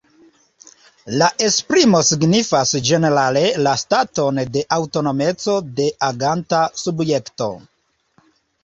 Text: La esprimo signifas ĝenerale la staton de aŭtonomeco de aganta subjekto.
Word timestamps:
La 1.21 1.27
esprimo 1.47 2.01
signifas 2.07 2.73
ĝenerale 2.91 3.45
la 3.69 3.75
staton 3.83 4.43
de 4.57 4.67
aŭtonomeco 4.79 5.59
de 5.83 5.91
aganta 6.11 6.65
subjekto. 6.87 7.55